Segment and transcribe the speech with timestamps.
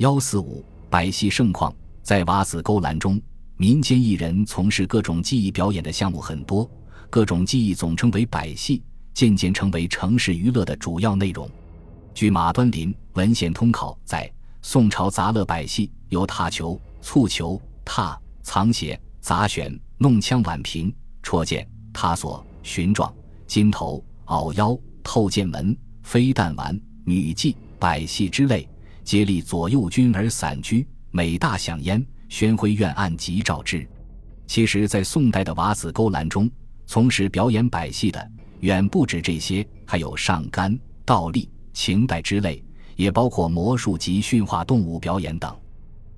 [0.00, 1.70] 幺四五百戏盛况，
[2.02, 3.20] 在瓦子勾栏中，
[3.58, 6.68] 民间艺人从事各种技艺表演的项目很多，
[7.10, 8.82] 各种技艺总称为百戏，
[9.12, 11.46] 渐渐成为城市娱乐的主要内容。
[12.14, 14.32] 据马端林《文献通考》在
[14.62, 20.90] 宋朝杂乐百戏有踏球、蹴球、踏、藏鞋、杂选、弄枪、挽平、
[21.22, 23.14] 戳剑、踏索、寻状、
[23.46, 26.74] 金头、拗腰、透剑门、飞弹丸、
[27.04, 28.66] 女妓、百戏之类。
[29.10, 33.84] 接力左右军而散居，每大响焉，宣徽院按即召之。
[34.46, 36.48] 其实，在宋代的瓦子勾栏中，
[36.86, 45.52] 从事表演百戏的远不止这些，还有上杆、倒立、秦代之类，也包括魔术及驯化动物表演等。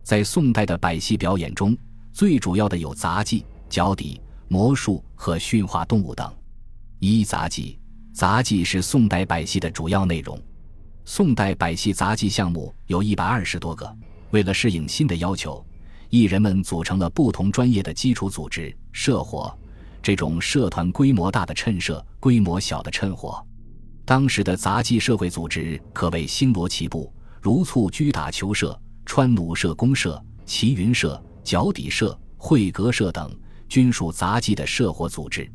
[0.02, 1.74] 在宋代的百戏表演中，
[2.12, 6.30] 最主要的有杂技、脚底、魔术和驯化动物等。
[6.98, 7.80] 一杂技，
[8.12, 10.38] 杂技是宋代百戏的主要内容。
[11.04, 13.90] 宋代百戏杂技项目有一百二十多个。
[14.30, 15.64] 为了适应新的要求，
[16.10, 19.56] 艺人们组成了不同专业的基础组织社火。
[20.00, 23.44] 这种社团规模大的趁社，规模小的趁火。
[24.04, 33.30] 当时的杂技社会组织可谓星罗棋布，如蹴鞠打球社、穿弩社公社、齐云社、脚底社、会阁社等，
[33.68, 35.48] 均属杂技的社火组织。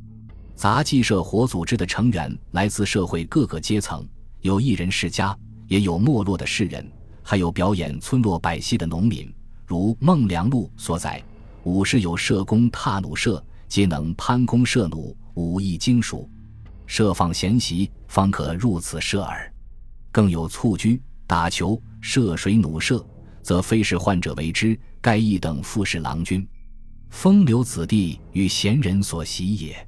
[0.55, 4.07] 杂技社火组织的成员来自社会各个阶层。
[4.41, 6.89] 有艺人世家，也有没落的士人，
[7.23, 9.33] 还有表演村落百戏的农民。
[9.65, 11.21] 如《孟良禄》所载，
[11.63, 16.29] 武士有射弓踏弩射，皆能攀弓射弩，武艺精熟，
[16.85, 19.51] 设放闲席，方可入此射耳。
[20.11, 23.05] 更有蹴鞠、打球、涉水弩射，
[23.41, 24.79] 则非是患者为之。
[25.01, 26.45] 盖一等富士郎君，
[27.09, 29.87] 风流子弟与贤人所习也。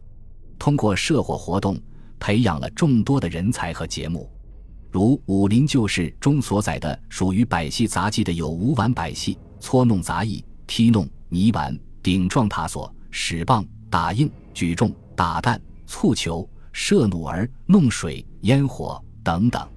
[0.57, 1.77] 通过社火活动，
[2.19, 4.29] 培养了众多的人才和节目。
[4.91, 19.67] 如《武林旧事》中所载的，属于百戏杂技的有五碗百戏、搓弄杂役、踢弄、泥丸、顶撞塔索、使棒、打硬、举重、打弹、蹴球、射弩儿、弄水、烟火等等。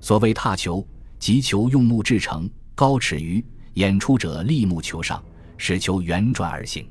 [0.00, 0.86] 所谓踏球，
[1.18, 3.44] 即球用木制成，高尺余，
[3.74, 5.22] 演出者立木球上，
[5.58, 6.88] 使球圆转而行。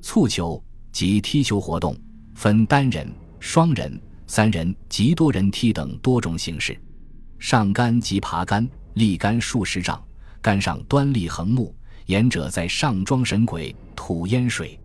[0.00, 1.96] 蹴球即踢球活动，
[2.34, 6.76] 分单人、双人、三人及多人踢等多种形式。
[7.38, 10.02] 上杆即爬杆，立杆数十丈，
[10.40, 11.74] 杆上端立横木，
[12.06, 14.78] 演者在上装神鬼，吐烟水。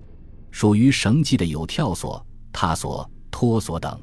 [0.51, 3.99] 属于绳技的有跳索、踏索、托索等。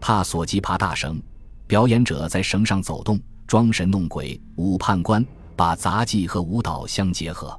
[0.00, 1.22] 踏索即爬大绳，
[1.66, 5.24] 表演者在绳上走动，装神弄鬼，舞判官，
[5.54, 7.58] 把杂技和舞蹈相结合。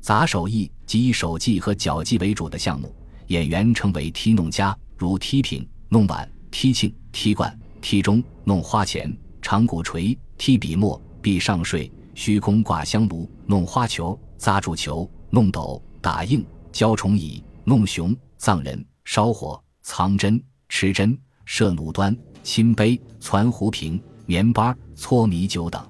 [0.00, 2.94] 杂手艺即以手技和脚技为主的项目，
[3.26, 9.12] 演员称为踢弄家，如踢瓶、弄碗、踢磬、踢罐、踢钟、弄花钱。
[9.48, 22.12] 长鼓槌、踢笔墨、壁上睡、虚空挂香炉、弄花球、扎住球、弄斗、打印、教虫蚁、弄熊、藏人、烧火、藏针、持针、射弩端、
[22.42, 25.80] 亲杯、攒壶瓶、棉巴、搓米酒等。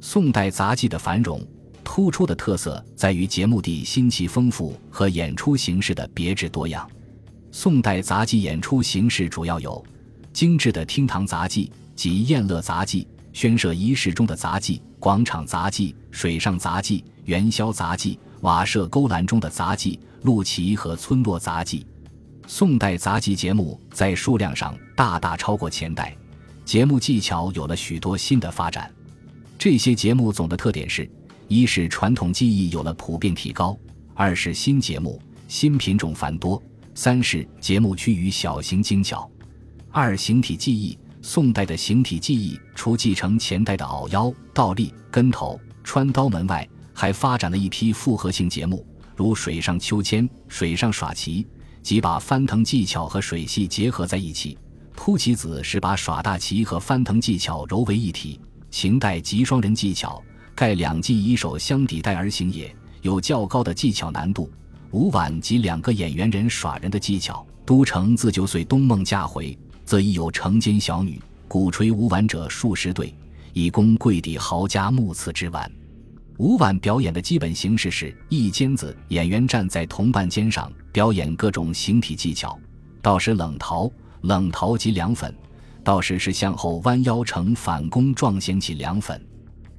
[0.00, 1.44] 宋代杂技的繁荣，
[1.82, 6.88] 突出的特色在于节目地新奇丰富和演出形式的别致多样。
[7.50, 9.84] 宋代杂技演出形式主要有
[10.32, 11.72] 精致的厅堂杂技。
[11.94, 21.86] 及宴乐杂技、宣社仪式中的杂技、广场杂技、水上杂技、元宵杂技、瓦舍勾栏中的杂技、路旗和村落杂技。
[22.46, 26.14] 宋代杂技节目在数量上大大超过前代，
[26.64, 28.92] 节目技巧有了许多新的发展。
[29.58, 31.10] 这些节目总的特点是：
[31.48, 33.74] 一是传统技艺有了普遍提高；
[34.14, 36.62] 二是新节目、新品种繁多；
[36.94, 39.30] 三是节目趋于小型精巧。
[39.90, 40.98] 二形体技艺。
[41.26, 48.86] 宋代的形体技艺，除继承前代的拗腰、倒立、跟头、穿刀门外，还发展了一批复合性节目，
[49.16, 51.46] 如水上秋千、水上耍旗，
[51.82, 54.54] 即把翻腾技巧和水戏结合在一起；
[54.94, 58.38] 扑棋子是把耍大旗和翻腾技巧揉为一体；
[58.70, 60.22] 秦代即双人技巧，
[60.54, 62.70] 盖两技以手相抵带而行也，
[63.00, 64.46] 有较高的技巧难度；
[64.90, 69.58] 五碗即两个演员人耍人的技巧；都城自九岁东梦嫁回。
[69.84, 73.14] 则已有成奸小女，鼓吹舞碗者数十对，
[73.52, 75.70] 以供贵邸豪家目次之玩。
[76.38, 82.58] 舞碗表演的基本形式是一间子演员站在同伴肩上表演各种形体技巧。
[83.00, 83.88] 到时冷陶，
[84.22, 85.32] 冷陶即凉粉，
[85.84, 89.24] 到时是向后弯腰成反弓状掀起凉粉。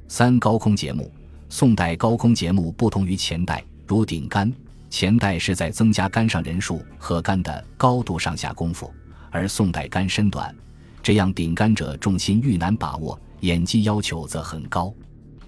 [0.07, 1.12] 三高空节目，
[1.50, 4.54] 宋代高空节目不同于前代，如顶杆，
[4.90, 8.90] 前代是在增加杆上人数和杆的高度上下功夫。
[9.36, 10.56] 而宋代杆身短，
[11.04, 14.94] 这样顶杆者重心愈难把握，演技要求则很高。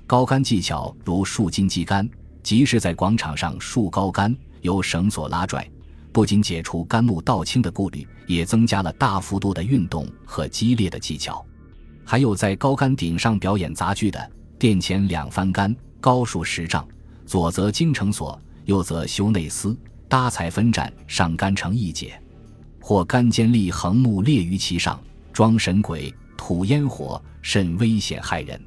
[0.06, 2.08] 高杆技巧如竖金鸡杆，
[2.44, 5.66] 即是在广场上竖高杆，由绳索拉拽，
[6.12, 11.46] 不仅解除杆木倒倾的顾虑，也增加了大幅度的运动和激烈的技巧。
[12.04, 16.86] 还有在高杆顶上表演杂剧的，殿前两翻杆，高数十丈，
[17.26, 19.78] 左则精成索，右则修内丝，
[20.10, 22.22] 搭彩分展，上杆成一节，
[22.88, 24.98] 或干尖立横木列于其上，
[25.34, 28.58] 装神鬼，吐烟火，甚危险害人。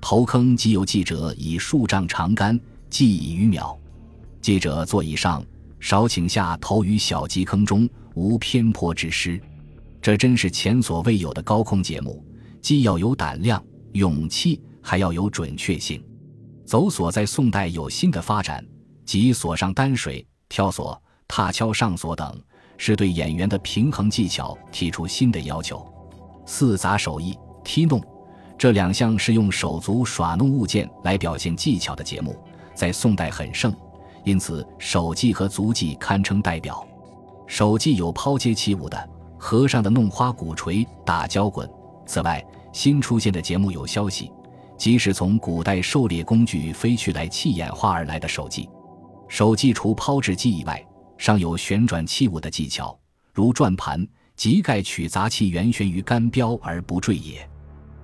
[0.00, 2.56] 投坑即有记者以数丈长杆
[2.88, 3.76] 计以余秒，
[4.40, 5.44] 记者坐以上，
[5.80, 9.42] 少倾下投于小基坑中，无偏颇之失。
[10.00, 12.24] 这真是前所未有的高空节目，
[12.62, 13.60] 既要有胆量、
[13.94, 16.00] 勇气，还要有准确性。
[16.64, 18.64] 走索在宋代有新的发展，
[19.04, 22.40] 即索上担水、挑索、踏跷上索等，
[22.78, 25.86] 是对演员的平衡技巧提出新的要求。
[26.46, 28.02] 四杂手艺踢弄。
[28.56, 32.34] 这两项是用手足耍弄物件来表现技巧的节目，
[32.74, 33.72] 在宋代很盛，
[34.24, 36.84] 因此手技和足技堪称代表。
[37.46, 39.08] 手技有抛接起舞的，
[39.38, 41.70] 和尚的弄花鼓槌、打胶滚。
[42.04, 44.32] 此外，新出现的节目有消息，
[44.76, 48.68] 即是从古代狩猎工具飞去来器演化而来的手技。
[49.28, 50.84] 手技除抛掷技以外，
[51.18, 52.96] 尚有旋转器物的技巧，
[53.34, 54.06] 如转盘，
[54.36, 57.46] 即盖取杂器圆旋于杆标而不坠也。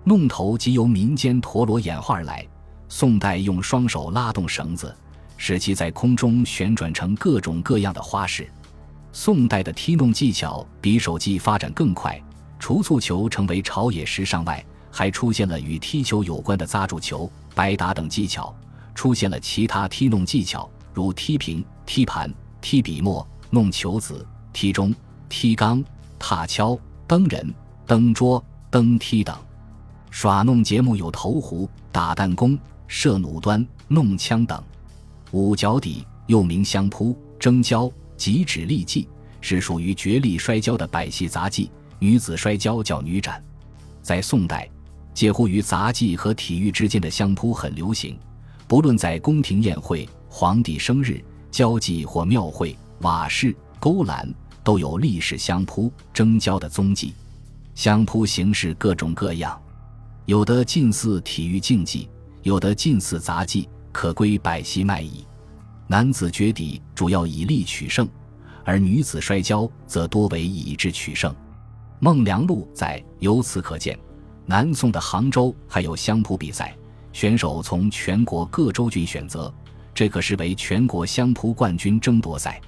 [0.02, 2.46] 弄头即由民间陀螺演化而来，
[2.88, 4.94] 宋代用双手拉动绳子，
[5.36, 8.50] 使其在空中旋转成各种各样的花式。
[9.12, 12.20] 宋代的踢弄技巧比手技发展更快，
[12.58, 18.52] 除蹴球成为朝野时尚外，还出现了与踢球有关的扎住球、白打等技巧，
[18.92, 22.28] 出现了其他踢弄技巧，如踢平、踢盘、
[22.64, 24.92] 踢笔墨、弄球子、踢钟、
[25.28, 25.84] 踢缸、
[26.18, 27.54] 踏跷、蹬人、
[27.86, 29.36] 蹬桌、蹬梯等。
[30.10, 34.64] 耍弄节目有投壶、打弹弓、射弩端、弄枪等。
[35.30, 39.06] 五脚底又名相扑、争交、及指力技，
[39.42, 41.70] 是属于角力摔跤的百戏杂技。
[41.98, 43.44] 女子摔跤叫女斩。
[44.00, 44.66] 在宋代，
[45.12, 48.18] 介乎于杂技和体育之间的相扑很流行，
[48.66, 51.22] 不论在宫廷宴会、皇帝生日、
[51.54, 54.28] 交际或庙会、瓦市、勾栏，
[54.64, 57.14] 都有历史相扑、争交的踪迹。
[57.76, 59.56] 相扑形式各种各样。
[60.24, 62.08] 有的近似体育竞技，
[62.42, 65.24] 有的近似杂技，可归百戏卖艺。
[65.86, 68.08] 男子决底主要以力取胜，
[68.64, 71.32] 而女子摔跤则多为以智取胜。
[72.00, 73.96] 孟良禄在，由此可见，
[74.44, 76.76] 南宋的杭州还有相扑比赛，
[77.12, 79.54] 选手从全国各州郡选择，
[79.94, 82.60] 这可视为全国相扑冠军争夺赛。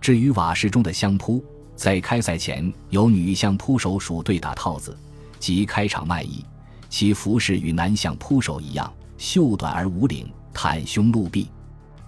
[0.00, 1.42] 至于瓦市中的相扑，
[1.76, 4.96] 在开赛前由女相扑手数对打套子，
[5.38, 6.44] 即开场卖艺。
[6.90, 11.48] 其服饰与男相扑手一样，袖短而无领，袒胸露臂。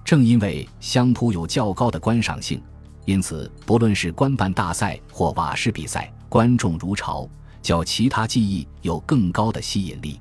[0.05, 2.61] 正因为相扑有较高的观赏性，
[3.05, 7.29] 因此不论是官办大赛或瓦市比赛，观众如潮，
[7.63, 10.21] 较其他技艺有更高的吸引力。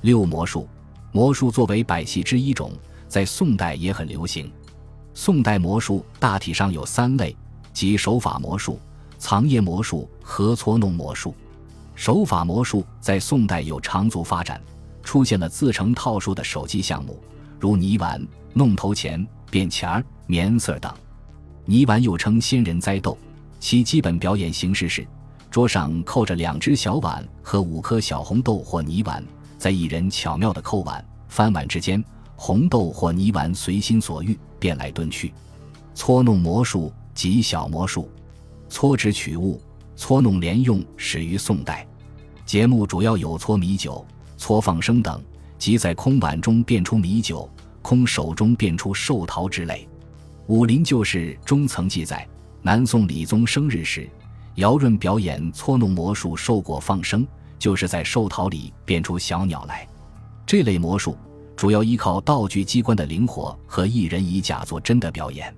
[0.00, 0.66] 六魔术，
[1.12, 2.72] 魔术作为百戏之一种，
[3.08, 4.52] 在宋代也很流行。
[5.14, 7.34] 宋代魔术大体上有三类，
[7.72, 8.78] 即手法魔术、
[9.18, 11.34] 藏掖魔术和搓弄魔术。
[11.96, 14.60] 手法魔术在宋代有长足发展，
[15.02, 17.18] 出现了自成套数的手技项目，
[17.58, 20.92] 如泥丸、弄头钱、变钱儿、棉色等。
[21.64, 23.18] 泥丸又称仙人栽豆，
[23.58, 25.04] 其基本表演形式是：
[25.50, 29.24] 桌上扣着两只小碗和五颗小红豆或泥丸，
[29.58, 32.02] 在一人巧妙的扣碗、翻碗之间，
[32.40, 35.34] 红豆或泥丸随心所欲变来遁去。
[35.94, 38.08] 搓弄魔术即小魔术，
[38.70, 39.60] 搓纸取物。
[39.96, 41.84] 搓弄连用始于宋代，
[42.46, 45.20] 节目主要有搓米酒、搓放生等，
[45.58, 47.50] 即在空碗中变出米酒，
[47.82, 49.88] 空手中变出寿桃之类。
[50.54, 52.24] 《武林旧事》中曾记载，
[52.62, 54.08] 南宋理宗生日时，
[54.54, 57.26] 姚润表演搓弄魔术寿果放生，
[57.58, 59.84] 就是在寿桃里变出小鸟来。
[60.46, 61.18] 这类魔术
[61.58, 65.52] 主要依靠道具机关的灵活和一人以假作真的表演。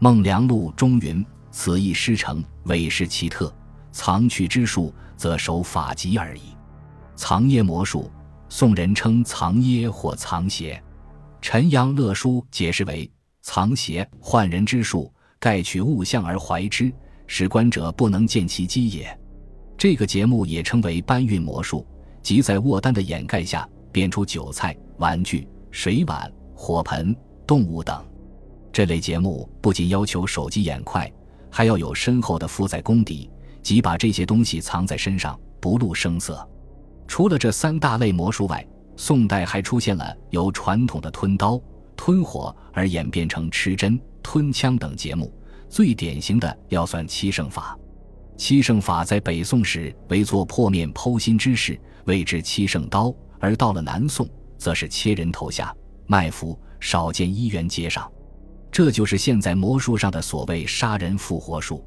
[0.00, 3.54] 孟良禄中云：“此一师承，伪是奇特。”
[3.92, 6.40] 藏去之术，则守法籍而已。
[7.14, 8.10] 藏掖魔术，
[8.48, 10.82] 宋人称藏掖或藏邪。
[11.40, 13.08] 陈阳乐书解释为：
[13.40, 16.92] 藏邪，换人之术，盖取物象而怀之，
[17.28, 19.16] 使观者不能见其机也。
[19.76, 21.86] 这个节目也称为搬运魔术，
[22.24, 27.14] 即在卧单的掩盖下变出酒菜、玩具、水碗、火盆、
[27.46, 28.04] 动物等。
[28.72, 31.10] 这类节目不仅要求手疾眼快，
[31.50, 33.30] 还要有深厚的负载功底。
[33.60, 36.48] 即把这些东西藏在身上，不露声色。
[37.06, 38.66] 除了这三大类魔术外，
[38.96, 41.60] 宋代还出现了由传统的吞刀、
[41.96, 45.30] 吞火而演变成持针、吞枪等节目，
[45.68, 47.76] 最典型的要算七圣法。
[48.36, 55.74] 七圣法在北宋时为做破面剖心之事，谓之七圣刀；而到了南宋，则是切人头下、
[56.06, 58.10] 卖符，少见一元街上。
[58.70, 61.84] 这就是现在魔术上的所谓杀人复活术。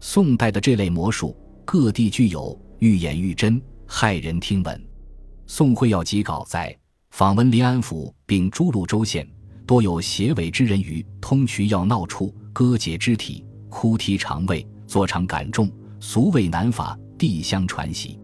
[0.00, 4.86] 宋代的这类魔术，各地具有愈演愈真、骇人听闻。
[5.46, 6.76] 宋会要集稿载，
[7.10, 9.28] 访问临安府，并诸路州县，
[9.66, 15.70] 多有邪伪之人于通渠要闹处割截肢体、哭啼肠胃、作肠感重，
[16.00, 18.18] 俗谓难法，地相传习。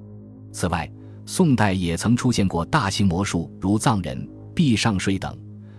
[0.53, 0.91] 此外，
[1.33, 5.33] 宋代也曾出现过大型魔术，如藏人、壁上睡等。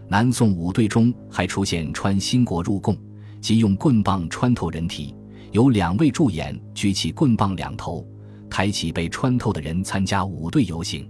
[0.08, 2.96] 南宋五对中还出现穿新国入贡，
[3.42, 5.14] 即用棍棒穿透人体，
[5.52, 8.08] 有两位助演举起棍棒两头，
[8.50, 11.06] 抬起被穿透的人参加舞队游行。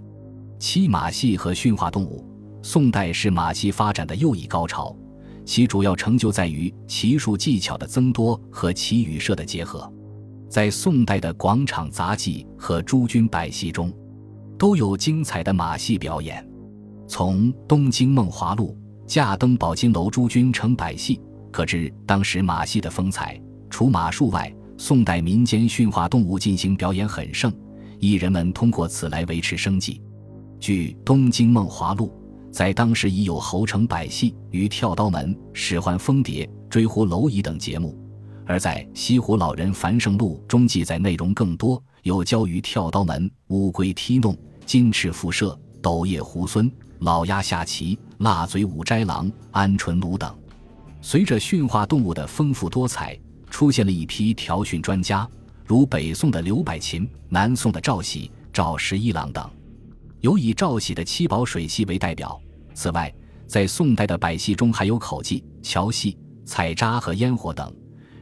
[0.58, 2.26] 骑马戏和驯化动物，
[2.64, 4.96] 宋代是马戏发展的又一高潮，
[5.46, 9.88] 其主要成就在于骑术技巧的增多和骑与射的结合。
[10.50, 13.94] 在宋代的广场杂技和诸军百戏中，
[14.62, 16.48] 都有精彩的马戏表演。
[17.08, 18.78] 从《东京梦华录》
[19.12, 21.20] 驾登宝金楼诸军成百戏，
[21.52, 23.42] 可知当时马戏的风采。
[23.72, 27.52] 除马术外，宋代民间驯化动物进行表演很盛，
[27.98, 30.00] 艺人们通过此来维持生计。
[30.60, 32.14] 据《东京梦华录》，
[32.52, 37.96] 在当时已有侯成百戏与跳刀门、使唤蜂蝶、追狐蝼蚁等节目；
[38.46, 50.36] 而在《西湖老人繁盛录》中记载内容更多，有教于跳刀门、乌龟踢弄、金翅辐射、斗叶猢狲、老鸭下棋、蜡嘴五斋郎、鹌鹑奴等。
[51.02, 55.28] 随着驯化动物的丰富多彩，出现了一批调训专家，
[55.66, 59.50] 如北宋的刘百琴、南宋的赵喜、赵十一郎等。
[60.20, 62.40] 有以赵喜的七宝水戏为代表。
[62.74, 63.14] 此外，
[63.48, 67.74] 在宋代的百戏中还有口技、桥戏、采扎和烟火等，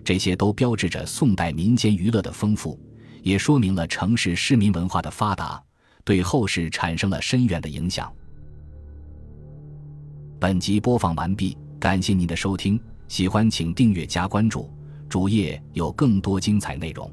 [0.04, 2.80] 这些都标志着宋代民间娱乐的丰富，
[3.22, 5.62] 也说明了城市市民文化的发达，
[6.04, 8.12] 对后世产生了深远的影响。
[10.40, 14.72] 本集播放完毕，感谢您的收听，喜欢请订阅加关注，
[15.10, 17.12] 主页有更多精彩内容。